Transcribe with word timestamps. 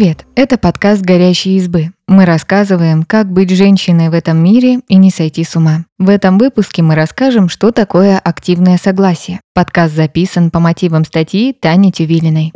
Привет! 0.00 0.24
Это 0.34 0.56
подкаст 0.56 1.02
«Горящие 1.02 1.58
избы». 1.58 1.92
Мы 2.08 2.24
рассказываем, 2.24 3.02
как 3.02 3.30
быть 3.30 3.50
женщиной 3.50 4.08
в 4.08 4.14
этом 4.14 4.42
мире 4.42 4.80
и 4.88 4.96
не 4.96 5.10
сойти 5.10 5.44
с 5.44 5.56
ума. 5.56 5.84
В 5.98 6.08
этом 6.08 6.38
выпуске 6.38 6.80
мы 6.80 6.94
расскажем, 6.94 7.50
что 7.50 7.70
такое 7.70 8.18
активное 8.18 8.78
согласие. 8.78 9.40
Подкаст 9.52 9.94
записан 9.94 10.50
по 10.50 10.58
мотивам 10.58 11.04
статьи 11.04 11.52
Тани 11.52 11.92
Тювилиной. 11.92 12.54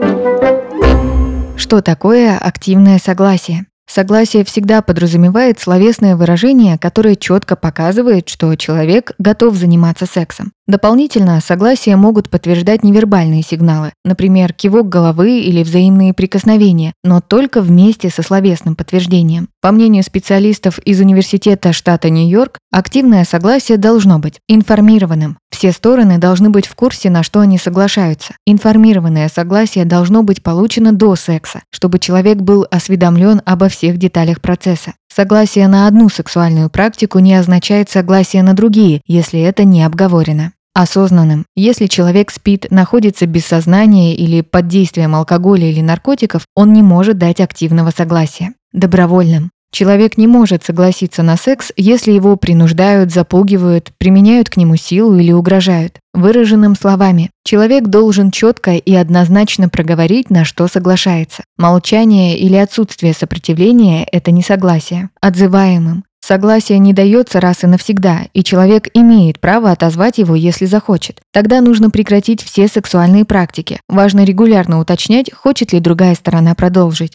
Что 1.58 1.82
такое 1.82 2.38
активное 2.38 2.98
согласие? 2.98 3.66
Согласие 3.86 4.46
всегда 4.46 4.80
подразумевает 4.80 5.60
словесное 5.60 6.16
выражение, 6.16 6.78
которое 6.78 7.14
четко 7.14 7.56
показывает, 7.56 8.30
что 8.30 8.54
человек 8.56 9.12
готов 9.18 9.54
заниматься 9.56 10.06
сексом. 10.06 10.52
Дополнительно 10.66 11.42
согласие 11.42 11.94
могут 11.96 12.30
подтверждать 12.30 12.82
невербальные 12.82 13.42
сигналы, 13.42 13.92
например, 14.02 14.54
кивок 14.54 14.88
головы 14.88 15.40
или 15.40 15.62
взаимные 15.62 16.14
прикосновения, 16.14 16.94
но 17.04 17.20
только 17.20 17.60
вместе 17.60 18.08
со 18.08 18.22
словесным 18.22 18.74
подтверждением. 18.74 19.48
По 19.60 19.72
мнению 19.72 20.02
специалистов 20.02 20.78
из 20.78 21.00
Университета 21.00 21.74
штата 21.74 22.08
Нью-Йорк, 22.08 22.58
активное 22.72 23.24
согласие 23.24 23.76
должно 23.76 24.18
быть 24.18 24.40
информированным. 24.48 25.36
Все 25.50 25.70
стороны 25.70 26.16
должны 26.16 26.48
быть 26.48 26.66
в 26.66 26.74
курсе, 26.74 27.10
на 27.10 27.22
что 27.22 27.40
они 27.40 27.58
соглашаются. 27.58 28.34
Информированное 28.46 29.28
согласие 29.28 29.84
должно 29.84 30.22
быть 30.22 30.42
получено 30.42 30.92
до 30.92 31.14
секса, 31.14 31.62
чтобы 31.70 31.98
человек 31.98 32.38
был 32.38 32.66
осведомлен 32.70 33.42
обо 33.44 33.68
всех 33.68 33.98
деталях 33.98 34.40
процесса. 34.40 34.94
Согласие 35.14 35.68
на 35.68 35.86
одну 35.86 36.08
сексуальную 36.08 36.70
практику 36.70 37.20
не 37.20 37.34
означает 37.34 37.88
согласие 37.88 38.42
на 38.42 38.54
другие, 38.54 39.00
если 39.06 39.40
это 39.40 39.62
не 39.62 39.84
обговорено. 39.84 40.52
Осознанным. 40.74 41.46
Если 41.54 41.86
человек 41.86 42.32
спит, 42.32 42.66
находится 42.70 43.26
без 43.26 43.46
сознания 43.46 44.16
или 44.16 44.40
под 44.40 44.66
действием 44.66 45.14
алкоголя 45.14 45.70
или 45.70 45.80
наркотиков, 45.80 46.42
он 46.56 46.72
не 46.72 46.82
может 46.82 47.16
дать 47.16 47.40
активного 47.40 47.90
согласия. 47.90 48.54
Добровольным. 48.72 49.52
Человек 49.74 50.18
не 50.18 50.28
может 50.28 50.62
согласиться 50.62 51.24
на 51.24 51.36
секс, 51.36 51.72
если 51.76 52.12
его 52.12 52.36
принуждают, 52.36 53.12
запугивают, 53.12 53.90
применяют 53.98 54.48
к 54.48 54.56
нему 54.56 54.76
силу 54.76 55.16
или 55.16 55.32
угрожают. 55.32 55.98
Выраженным 56.12 56.76
словами, 56.76 57.32
человек 57.44 57.88
должен 57.88 58.30
четко 58.30 58.76
и 58.76 58.94
однозначно 58.94 59.68
проговорить, 59.68 60.30
на 60.30 60.44
что 60.44 60.68
соглашается. 60.68 61.42
Молчание 61.58 62.38
или 62.38 62.54
отсутствие 62.54 63.14
сопротивления– 63.14 64.06
это 64.12 64.30
не 64.30 64.42
согласие. 64.42 65.10
Отзываемым. 65.20 66.04
Согласие 66.26 66.78
не 66.78 66.94
дается 66.94 67.38
раз 67.38 67.64
и 67.64 67.66
навсегда, 67.66 68.28
и 68.32 68.42
человек 68.42 68.88
имеет 68.94 69.38
право 69.40 69.70
отозвать 69.70 70.16
его, 70.16 70.34
если 70.34 70.64
захочет. 70.64 71.20
Тогда 71.34 71.60
нужно 71.60 71.90
прекратить 71.90 72.42
все 72.42 72.66
сексуальные 72.66 73.26
практики. 73.26 73.78
Важно 73.90 74.24
регулярно 74.24 74.80
уточнять, 74.80 75.30
хочет 75.34 75.74
ли 75.74 75.80
другая 75.80 76.14
сторона 76.14 76.54
продолжить. 76.54 77.12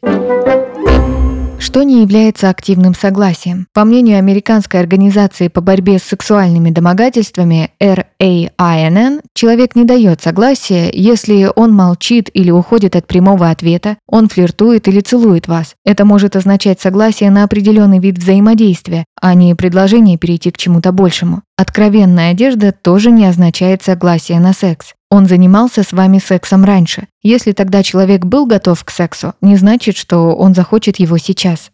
Что 1.60 1.84
не 1.84 2.02
является 2.02 2.50
активным 2.50 2.96
согласием? 2.96 3.68
По 3.74 3.84
мнению 3.84 4.18
Американской 4.18 4.80
организации 4.80 5.50
по 5.50 5.60
борьбе 5.60 6.00
с 6.00 6.04
сексуальными 6.04 6.70
домогательствами 6.72 7.72
RAINN, 7.82 9.22
человек 9.36 9.76
не 9.76 9.84
дает 9.84 10.22
согласия, 10.22 10.90
если 10.92 11.52
он 11.54 11.74
молчит 11.74 12.30
или 12.34 12.50
уходит 12.50 12.96
от 12.96 13.08
прямого 13.08 13.50
ответа, 13.50 13.98
он 14.08 14.30
флиртует 14.30 14.88
или 14.88 15.02
целует 15.02 15.50
вас. 15.50 15.76
Это 15.86 16.06
может 16.06 16.38
означать 16.38 16.80
согласие 16.80 17.30
на 17.30 17.44
определенный 17.44 18.00
вид 18.00 18.18
взаимодействия, 18.18 19.04
а 19.22 19.34
не 19.34 19.54
предложение 19.54 20.18
перейти 20.18 20.52
к 20.52 20.58
чему-то 20.58 20.94
большему. 20.94 21.44
Откровенная 21.58 22.32
одежда 22.32 22.72
тоже 22.72 23.12
не 23.12 23.26
означает 23.26 23.84
согласие 23.84 24.40
на 24.40 24.54
секс. 24.54 24.94
Он 25.12 25.26
занимался 25.26 25.82
с 25.82 25.92
вами 25.92 26.20
сексом 26.20 26.64
раньше. 26.64 27.08
Если 27.24 27.52
тогда 27.52 27.82
человек 27.82 28.26
был 28.26 28.46
готов 28.46 28.84
к 28.84 28.92
сексу, 28.92 29.34
не 29.42 29.56
значит, 29.56 29.98
что 29.98 30.36
он 30.36 30.54
захочет 30.54 30.98
его 30.98 31.18
сейчас. 31.18 31.72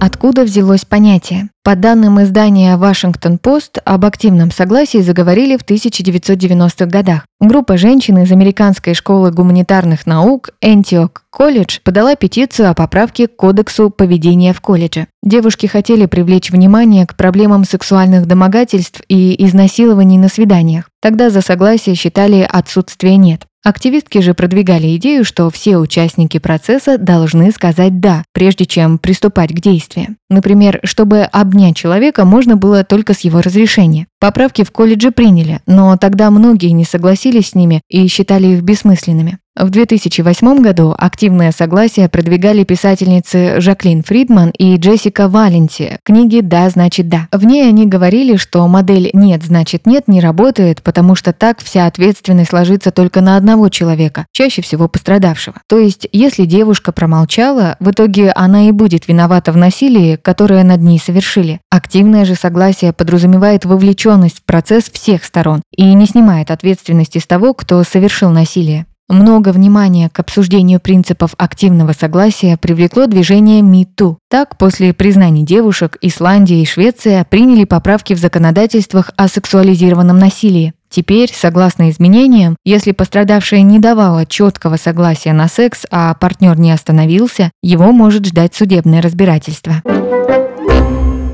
Откуда 0.00 0.44
взялось 0.44 0.86
понятие? 0.86 1.50
По 1.66 1.74
данным 1.74 2.22
издания 2.22 2.76
«Вашингтон-Пост», 2.76 3.78
об 3.84 4.04
активном 4.04 4.52
согласии 4.52 4.98
заговорили 4.98 5.56
в 5.56 5.64
1990-х 5.64 6.86
годах. 6.86 7.26
Группа 7.40 7.76
женщин 7.76 8.18
из 8.18 8.30
Американской 8.30 8.94
школы 8.94 9.32
гуманитарных 9.32 10.06
наук 10.06 10.50
Энтиок 10.60 11.24
колледж 11.28 11.80
подала 11.82 12.14
петицию 12.14 12.70
о 12.70 12.74
поправке 12.74 13.26
к 13.26 13.34
Кодексу 13.34 13.90
поведения 13.90 14.52
в 14.52 14.60
колледже. 14.60 15.08
Девушки 15.24 15.66
хотели 15.66 16.06
привлечь 16.06 16.52
внимание 16.52 17.04
к 17.04 17.16
проблемам 17.16 17.64
сексуальных 17.64 18.26
домогательств 18.26 19.02
и 19.08 19.44
изнасилований 19.44 20.18
на 20.18 20.28
свиданиях. 20.28 20.88
Тогда 21.02 21.30
за 21.30 21.40
согласие 21.40 21.96
считали 21.96 22.48
отсутствие 22.48 23.16
«нет». 23.16 23.42
Активистки 23.64 24.18
же 24.20 24.32
продвигали 24.32 24.94
идею, 24.94 25.24
что 25.24 25.50
все 25.50 25.78
участники 25.78 26.38
процесса 26.38 26.98
должны 26.98 27.50
сказать 27.50 27.98
«да», 27.98 28.22
прежде 28.32 28.64
чем 28.64 28.96
приступать 28.96 29.50
к 29.50 29.60
действиям. 29.60 30.18
Например, 30.28 30.80
чтобы 30.82 31.22
обнять 31.22 31.76
человека 31.76 32.24
можно 32.24 32.56
было 32.56 32.82
только 32.84 33.14
с 33.14 33.20
его 33.20 33.40
разрешения. 33.40 34.08
Поправки 34.18 34.64
в 34.64 34.70
колледже 34.70 35.10
приняли, 35.10 35.60
но 35.66 35.96
тогда 35.96 36.30
многие 36.30 36.70
не 36.70 36.84
согласились 36.84 37.50
с 37.50 37.54
ними 37.54 37.82
и 37.88 38.06
считали 38.08 38.46
их 38.46 38.62
бессмысленными. 38.62 39.38
В 39.58 39.70
2008 39.70 40.60
году 40.60 40.94
активное 40.96 41.50
согласие 41.50 42.10
продвигали 42.10 42.62
писательницы 42.64 43.58
Жаклин 43.58 44.02
Фридман 44.02 44.50
и 44.50 44.76
Джессика 44.76 45.28
Валенти 45.28 45.98
книги 46.04 46.40
«Да, 46.42 46.68
значит 46.68 47.08
да». 47.08 47.28
В 47.32 47.42
ней 47.46 47.66
они 47.66 47.86
говорили, 47.86 48.36
что 48.36 48.68
модель 48.68 49.08
«нет, 49.14 49.42
значит 49.42 49.86
нет» 49.86 50.08
не 50.08 50.20
работает, 50.20 50.82
потому 50.82 51.14
что 51.14 51.32
так 51.32 51.60
вся 51.62 51.86
ответственность 51.86 52.52
ложится 52.52 52.90
только 52.90 53.22
на 53.22 53.38
одного 53.38 53.70
человека, 53.70 54.26
чаще 54.30 54.60
всего 54.60 54.88
пострадавшего. 54.88 55.56
То 55.66 55.78
есть, 55.78 56.06
если 56.12 56.44
девушка 56.44 56.92
промолчала, 56.92 57.76
в 57.80 57.90
итоге 57.90 58.32
она 58.32 58.68
и 58.68 58.72
будет 58.72 59.08
виновата 59.08 59.52
в 59.52 59.56
насилии, 59.56 60.16
которое 60.16 60.64
над 60.64 60.82
ней 60.82 60.98
совершили. 60.98 61.60
Активное 61.76 62.24
же 62.24 62.36
согласие 62.36 62.94
подразумевает 62.94 63.66
вовлеченность 63.66 64.38
в 64.38 64.44
процесс 64.44 64.84
всех 64.90 65.22
сторон 65.22 65.60
и 65.76 65.92
не 65.92 66.06
снимает 66.06 66.50
ответственности 66.50 67.18
с 67.18 67.26
того, 67.26 67.52
кто 67.52 67.82
совершил 67.84 68.30
насилие. 68.30 68.86
Много 69.10 69.50
внимания 69.50 70.08
к 70.08 70.18
обсуждению 70.18 70.80
принципов 70.80 71.34
активного 71.36 71.92
согласия 71.92 72.56
привлекло 72.56 73.06
движение 73.06 73.60
#MeToo. 73.60 74.16
Так, 74.30 74.56
после 74.56 74.94
признаний 74.94 75.44
девушек, 75.44 75.98
Исландия 76.00 76.62
и 76.62 76.64
Швеция 76.64 77.26
приняли 77.28 77.64
поправки 77.64 78.14
в 78.14 78.18
законодательствах 78.18 79.10
о 79.18 79.28
сексуализированном 79.28 80.18
насилии. 80.18 80.72
Теперь, 80.88 81.30
согласно 81.30 81.90
изменениям, 81.90 82.56
если 82.64 82.92
пострадавшая 82.92 83.60
не 83.60 83.78
давала 83.78 84.24
четкого 84.24 84.76
согласия 84.76 85.34
на 85.34 85.46
секс, 85.46 85.84
а 85.90 86.14
партнер 86.14 86.58
не 86.58 86.72
остановился, 86.72 87.50
его 87.62 87.92
может 87.92 88.24
ждать 88.24 88.54
судебное 88.54 89.02
разбирательство. 89.02 89.82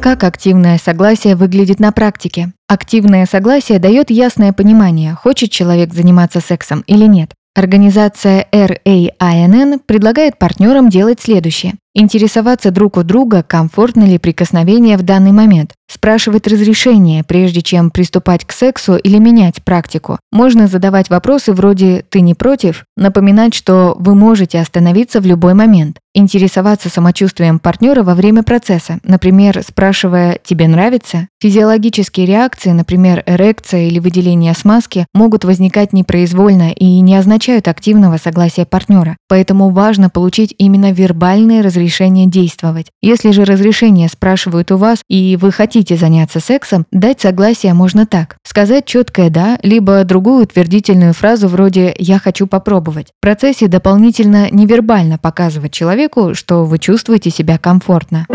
Как 0.03 0.25
активное 0.25 0.79
согласие 0.79 1.37
выглядит 1.37 1.79
на 1.79 1.93
практике? 1.93 2.53
Активное 2.67 3.25
согласие 3.25 3.79
дает 3.79 4.11
ясное 4.11 4.53
понимание, 4.53 5.15
хочет 5.15 5.53
человек 5.53 5.95
заниматься 5.95 6.41
сексом 6.41 6.83
или 6.89 7.05
нет. 7.05 7.31
Организация 7.55 8.49
RAINN 8.51 9.79
предлагает 9.87 10.41
партнерам 10.41 10.89
делать 10.89 11.21
следующее. 11.21 11.75
Интересоваться 11.95 12.71
друг 12.71 12.97
у 12.97 13.03
друга, 13.03 13.43
комфортно 13.43 14.05
ли 14.05 14.17
прикосновение 14.17 14.97
в 14.97 15.03
данный 15.03 15.33
момент. 15.33 15.75
Спрашивать 15.91 16.47
разрешение, 16.47 17.23
прежде 17.23 17.61
чем 17.61 17.91
приступать 17.91 18.47
к 18.47 18.53
сексу 18.53 18.97
или 18.97 19.19
менять 19.19 19.63
практику. 19.63 20.19
Можно 20.33 20.67
задавать 20.67 21.11
вопросы 21.11 21.53
вроде 21.53 22.03
«ты 22.09 22.23
не 22.23 22.35
против?», 22.35 22.87
напоминать, 22.97 23.53
что 23.53 23.95
вы 23.99 24.15
можете 24.15 24.59
остановиться 24.59 25.21
в 25.21 25.27
любой 25.27 25.53
момент. 25.53 25.99
Интересоваться 26.15 26.89
самочувствием 26.89 27.59
партнера 27.59 28.03
во 28.03 28.15
время 28.15 28.43
процесса, 28.43 29.01
например, 29.03 29.63
спрашивая 29.67 30.39
«тебе 30.43 30.69
нравится?». 30.69 31.29
Физиологические 31.43 32.27
реакции, 32.27 32.71
например, 32.71 33.23
эрекция 33.27 33.89
или 33.89 33.99
выделение 33.99 34.55
смазки, 34.55 35.07
могут 35.13 35.45
возникать 35.45 35.93
непроизвольно 35.93 36.73
и 36.73 37.01
не 37.01 37.17
означают 37.17 37.69
активного 37.69 38.17
согласия 38.17 38.65
партнера. 38.65 39.17
Поэтому 39.29 39.71
важно 39.71 40.09
получить 40.09 40.55
именно 40.57 40.93
вербальное 40.93 41.63
разрешение 41.83 42.27
действовать. 42.27 42.87
Если 43.03 43.33
же 43.33 43.45
разрешение 43.45 44.09
спрашивают 44.09 44.71
у 44.71 44.77
вас 44.77 45.03
и 45.09 45.37
вы 45.41 45.51
хотите 45.51 45.97
заняться 45.97 46.39
сексом, 46.39 46.87
дать 46.93 47.21
согласие 47.21 47.75
можно 47.75 48.07
так. 48.07 48.37
Сказать 48.45 48.87
четкое 48.87 49.31
«да», 49.31 49.59
либо 49.63 50.05
другую 50.05 50.45
утвердительную 50.45 51.13
фразу 51.13 51.49
вроде 51.49 51.95
«я 51.99 52.19
хочу 52.19 52.47
попробовать». 52.47 53.09
В 53.19 53.21
процессе 53.21 53.67
дополнительно 53.67 54.49
невербально 54.51 55.19
показывать 55.19 55.73
человеку, 55.73 56.35
что 56.35 56.65
вы 56.65 56.79
чувствуете 56.79 57.31
себя 57.31 57.59
комфортно. 57.59 58.27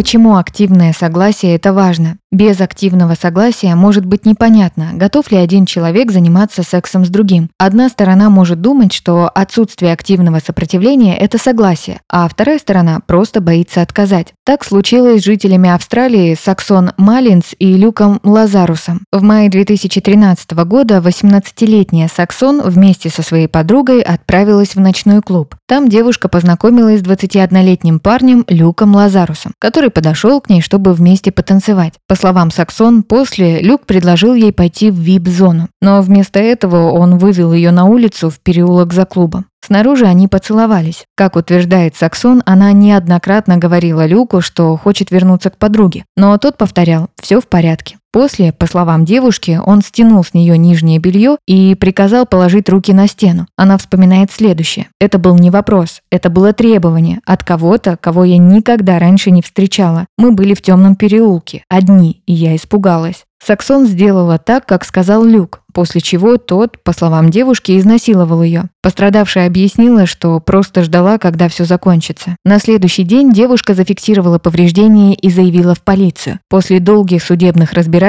Почему 0.00 0.38
активное 0.38 0.94
согласие– 0.94 1.54
это 1.56 1.74
важно? 1.74 2.16
Без 2.32 2.58
активного 2.62 3.12
согласия 3.20 3.74
может 3.74 4.06
быть 4.06 4.24
непонятно, 4.24 4.92
готов 4.94 5.30
ли 5.30 5.36
один 5.36 5.66
человек 5.66 6.10
заниматься 6.10 6.62
сексом 6.62 7.04
с 7.04 7.10
другим. 7.10 7.50
Одна 7.58 7.90
сторона 7.90 8.30
может 8.30 8.62
думать, 8.62 8.94
что 8.94 9.28
отсутствие 9.28 9.92
активного 9.92 10.38
сопротивления– 10.38 11.18
это 11.18 11.36
согласие, 11.36 12.00
а 12.08 12.26
вторая 12.28 12.58
сторона 12.58 13.00
просто 13.06 13.42
боится 13.42 13.82
отказать. 13.82 14.32
Так 14.50 14.64
случилось 14.64 15.22
с 15.22 15.24
жителями 15.24 15.70
Австралии 15.70 16.34
Саксон 16.34 16.90
Малинс 16.96 17.54
и 17.60 17.74
Люком 17.74 18.18
Лазарусом. 18.24 19.04
В 19.12 19.22
мае 19.22 19.48
2013 19.48 20.50
года 20.64 20.96
18-летняя 20.96 22.08
Саксон 22.08 22.60
вместе 22.60 23.10
со 23.10 23.22
своей 23.22 23.46
подругой 23.46 24.02
отправилась 24.02 24.74
в 24.74 24.80
ночной 24.80 25.22
клуб. 25.22 25.54
Там 25.68 25.88
девушка 25.88 26.28
познакомилась 26.28 26.98
с 26.98 27.04
21-летним 27.04 28.00
парнем 28.00 28.44
Люком 28.48 28.92
Лазарусом, 28.92 29.52
который 29.60 29.90
подошел 29.90 30.40
к 30.40 30.48
ней, 30.48 30.62
чтобы 30.62 30.94
вместе 30.94 31.30
потанцевать. 31.30 31.94
По 32.08 32.16
словам 32.16 32.50
Саксон, 32.50 33.04
после 33.04 33.60
Люк 33.60 33.86
предложил 33.86 34.34
ей 34.34 34.52
пойти 34.52 34.90
в 34.90 34.96
вип-зону, 34.96 35.68
но 35.80 36.02
вместо 36.02 36.40
этого 36.40 36.90
он 36.90 37.18
вывел 37.18 37.52
ее 37.52 37.70
на 37.70 37.84
улицу 37.84 38.30
в 38.30 38.40
переулок 38.40 38.94
за 38.94 39.04
клубом. 39.04 39.46
Снаружи 39.64 40.06
они 40.06 40.26
поцеловались. 40.26 41.04
Как 41.14 41.36
утверждает 41.36 41.96
Саксон, 41.96 42.42
она 42.46 42.72
неоднократно 42.72 43.56
говорила 43.56 44.06
Люку, 44.06 44.40
что 44.40 44.76
хочет 44.76 45.10
вернуться 45.10 45.50
к 45.50 45.58
подруге, 45.58 46.04
но 46.16 46.36
тот 46.38 46.56
повторял 46.56 47.08
«все 47.20 47.40
в 47.40 47.46
порядке». 47.46 47.98
После, 48.12 48.52
по 48.52 48.66
словам 48.66 49.04
девушки, 49.04 49.60
он 49.64 49.82
стянул 49.82 50.24
с 50.24 50.34
нее 50.34 50.58
нижнее 50.58 50.98
белье 50.98 51.36
и 51.46 51.76
приказал 51.76 52.26
положить 52.26 52.68
руки 52.68 52.92
на 52.92 53.06
стену. 53.06 53.46
Она 53.56 53.78
вспоминает 53.78 54.32
следующее. 54.32 54.88
Это 55.00 55.18
был 55.18 55.36
не 55.38 55.50
вопрос, 55.50 56.00
это 56.10 56.28
было 56.28 56.52
требование 56.52 57.20
от 57.24 57.44
кого-то, 57.44 57.96
кого 57.96 58.24
я 58.24 58.38
никогда 58.38 58.98
раньше 58.98 59.30
не 59.30 59.42
встречала. 59.42 60.06
Мы 60.18 60.32
были 60.32 60.54
в 60.54 60.62
темном 60.62 60.96
переулке, 60.96 61.62
одни, 61.68 62.22
и 62.26 62.32
я 62.32 62.56
испугалась. 62.56 63.24
Саксон 63.42 63.86
сделала 63.86 64.38
так, 64.38 64.66
как 64.66 64.84
сказал 64.84 65.24
Люк, 65.24 65.62
после 65.72 66.02
чего 66.02 66.36
тот, 66.36 66.82
по 66.82 66.92
словам 66.92 67.30
девушки, 67.30 67.78
изнасиловал 67.78 68.42
ее. 68.42 68.64
Пострадавшая 68.82 69.46
объяснила, 69.46 70.04
что 70.04 70.38
просто 70.40 70.84
ждала, 70.84 71.16
когда 71.16 71.48
все 71.48 71.64
закончится. 71.64 72.36
На 72.44 72.58
следующий 72.58 73.02
день 73.02 73.32
девушка 73.32 73.72
зафиксировала 73.72 74.38
повреждения 74.38 75.14
и 75.14 75.30
заявила 75.30 75.74
в 75.74 75.82
полицию. 75.82 76.40
После 76.50 76.80
долгих 76.80 77.22
судебных 77.22 77.72
разбирательств 77.72 77.99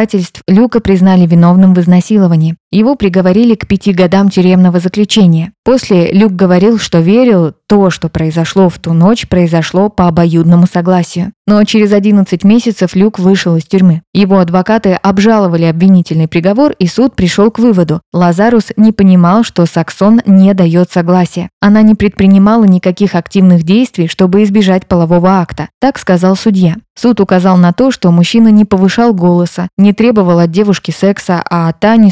Люка 0.48 0.80
признали 0.80 1.26
виновным 1.26 1.74
в 1.74 1.80
изнасиловании. 1.82 2.56
Его 2.72 2.96
приговорили 2.96 3.56
к 3.56 3.68
пяти 3.68 3.92
годам 3.92 4.30
тюремного 4.30 4.80
заключения. 4.80 5.52
После 5.66 6.12
Люк 6.12 6.32
говорил, 6.32 6.80
что 6.80 7.00
верил, 7.00 7.54
то, 7.68 7.90
что 7.90 8.08
произошло 8.08 8.70
в 8.70 8.80
ту 8.80 8.94
ночь, 8.94 9.28
произошло 9.28 9.90
по 9.90 10.08
обоюдному 10.08 10.68
согласию. 10.68 11.34
Но 11.46 11.64
через 11.66 11.92
11 11.92 12.44
месяцев 12.46 12.96
Люк 12.96 13.20
вышел 13.20 13.58
из 13.58 13.66
тюрьмы. 13.66 14.04
Его 14.14 14.40
адвокаты 14.40 14.94
обжаловали 14.94 15.66
обвинительный 15.66 16.30
приговор, 16.30 16.74
и 16.80 16.88
суд 16.88 17.16
пришел 17.16 17.52
к 17.52 17.60
выводу. 17.60 18.02
Лазарус 18.14 18.68
не 18.78 18.92
понимал, 18.94 19.44
что 19.44 19.66
Саксон 19.66 20.22
не 20.26 20.54
дает 20.54 20.92
согласия. 20.92 21.50
Она 21.60 21.82
не 21.82 21.96
предпринимала 21.96 22.64
никаких 22.64 23.16
активных 23.16 23.64
действий, 23.64 24.08
чтобы 24.08 24.44
избежать 24.44 24.88
полового 24.88 25.40
акта. 25.42 25.68
Так 25.80 26.00
сказал 26.00 26.38
судья. 26.38 26.76
Суд 26.98 27.20
указал 27.20 27.58
на 27.58 27.74
то, 27.74 27.90
что 27.90 28.12
мужчина 28.12 28.50
не 28.50 28.64
повышал 28.64 29.14
голоса, 29.14 29.70
не 29.78 29.94
требовал 29.94 30.40
от 30.40 30.52
девушки 30.52 30.92
секса, 30.92 31.42
а 31.50 31.72
та 31.74 31.96
не 31.96 32.12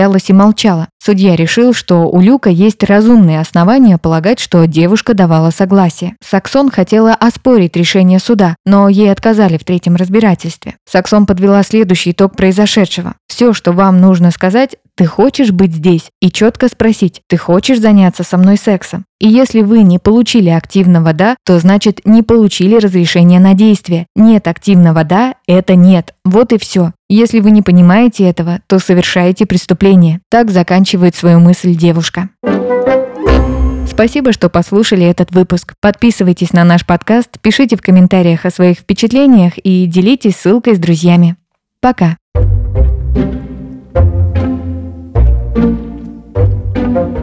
сопротивлялась 0.00 0.30
и 0.30 0.32
молчала. 0.32 0.88
Судья 1.02 1.36
решил, 1.36 1.72
что 1.72 2.08
у 2.08 2.20
Люка 2.20 2.50
есть 2.50 2.82
разумные 2.84 3.40
основания 3.40 3.98
полагать, 3.98 4.38
что 4.38 4.66
девушка 4.66 5.14
давала 5.14 5.50
согласие. 5.50 6.16
Саксон 6.22 6.70
хотела 6.70 7.14
оспорить 7.14 7.76
решение 7.76 8.18
суда, 8.18 8.56
но 8.64 8.88
ей 8.88 9.10
отказали 9.10 9.58
в 9.58 9.64
третьем 9.64 9.96
разбирательстве. 9.96 10.74
Саксон 10.88 11.26
подвела 11.26 11.62
следующий 11.62 12.12
итог 12.12 12.36
произошедшего. 12.36 13.14
Все, 13.28 13.52
что 13.52 13.72
вам 13.72 14.00
нужно 14.00 14.30
сказать, 14.30 14.76
ты 15.00 15.06
хочешь 15.06 15.50
быть 15.50 15.72
здесь? 15.72 16.10
И 16.20 16.30
четко 16.30 16.68
спросить, 16.68 17.22
ты 17.26 17.38
хочешь 17.38 17.80
заняться 17.80 18.22
со 18.22 18.36
мной 18.36 18.58
сексом? 18.58 19.06
И 19.18 19.28
если 19.30 19.62
вы 19.62 19.82
не 19.82 19.98
получили 19.98 20.50
активного 20.50 21.14
«да», 21.14 21.36
то 21.42 21.58
значит 21.58 22.02
не 22.04 22.22
получили 22.22 22.76
разрешение 22.76 23.40
на 23.40 23.54
действие. 23.54 24.08
Нет 24.14 24.46
активного 24.46 25.02
«да»– 25.04 25.36
это 25.48 25.74
нет. 25.74 26.12
Вот 26.26 26.52
и 26.52 26.58
все. 26.58 26.92
Если 27.08 27.40
вы 27.40 27.50
не 27.50 27.62
понимаете 27.62 28.24
этого, 28.24 28.60
то 28.66 28.78
совершаете 28.78 29.46
преступление. 29.46 30.20
Так 30.30 30.50
заканчивает 30.50 31.16
свою 31.16 31.40
мысль 31.40 31.74
девушка. 31.74 32.28
Спасибо, 33.88 34.34
что 34.34 34.50
послушали 34.50 35.06
этот 35.06 35.30
выпуск. 35.30 35.72
Подписывайтесь 35.80 36.52
на 36.52 36.64
наш 36.64 36.84
подкаст, 36.84 37.40
пишите 37.40 37.76
в 37.76 37.80
комментариях 37.80 38.44
о 38.44 38.50
своих 38.50 38.80
впечатлениях 38.80 39.56
и 39.56 39.86
делитесь 39.86 40.36
ссылкой 40.36 40.74
с 40.74 40.78
друзьями. 40.78 41.36
Пока. 41.80 42.18
thank 43.14 43.34
you 43.34 43.49
thank 45.60 47.14
you 47.14 47.19